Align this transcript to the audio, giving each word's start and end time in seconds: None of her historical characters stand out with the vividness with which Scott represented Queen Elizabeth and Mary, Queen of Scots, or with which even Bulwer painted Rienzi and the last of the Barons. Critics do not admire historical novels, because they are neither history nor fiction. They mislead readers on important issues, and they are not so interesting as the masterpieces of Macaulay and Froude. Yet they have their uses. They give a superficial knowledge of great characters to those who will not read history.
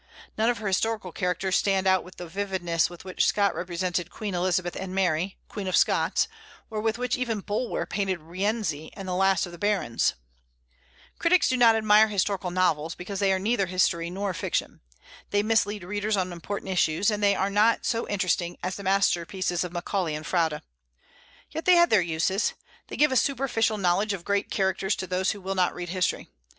None 0.35 0.49
of 0.49 0.57
her 0.57 0.65
historical 0.67 1.11
characters 1.11 1.55
stand 1.57 1.85
out 1.85 2.03
with 2.03 2.15
the 2.15 2.25
vividness 2.27 2.89
with 2.89 3.05
which 3.05 3.27
Scott 3.27 3.53
represented 3.53 4.09
Queen 4.09 4.33
Elizabeth 4.33 4.75
and 4.75 4.95
Mary, 4.95 5.37
Queen 5.47 5.67
of 5.67 5.75
Scots, 5.75 6.27
or 6.71 6.81
with 6.81 6.97
which 6.97 7.19
even 7.19 7.41
Bulwer 7.41 7.85
painted 7.85 8.19
Rienzi 8.19 8.89
and 8.95 9.07
the 9.07 9.13
last 9.13 9.45
of 9.45 9.51
the 9.51 9.59
Barons. 9.59 10.15
Critics 11.19 11.47
do 11.49 11.55
not 11.55 11.75
admire 11.75 12.07
historical 12.07 12.49
novels, 12.49 12.95
because 12.95 13.19
they 13.19 13.31
are 13.31 13.37
neither 13.37 13.67
history 13.67 14.09
nor 14.09 14.33
fiction. 14.33 14.81
They 15.29 15.43
mislead 15.43 15.83
readers 15.83 16.17
on 16.17 16.31
important 16.33 16.71
issues, 16.71 17.11
and 17.11 17.21
they 17.21 17.35
are 17.35 17.51
not 17.51 17.85
so 17.85 18.07
interesting 18.07 18.57
as 18.63 18.77
the 18.77 18.83
masterpieces 18.83 19.63
of 19.63 19.71
Macaulay 19.71 20.15
and 20.15 20.25
Froude. 20.25 20.63
Yet 21.51 21.65
they 21.65 21.75
have 21.75 21.91
their 21.91 22.01
uses. 22.01 22.55
They 22.87 22.97
give 22.97 23.11
a 23.11 23.15
superficial 23.15 23.77
knowledge 23.77 24.13
of 24.13 24.25
great 24.25 24.49
characters 24.49 24.95
to 24.95 25.05
those 25.05 25.29
who 25.29 25.41
will 25.41 25.53
not 25.53 25.75
read 25.75 25.89
history. 25.89 26.27